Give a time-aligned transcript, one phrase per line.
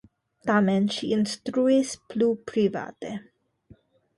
[0.49, 3.13] Tamen ŝi instruis plu private.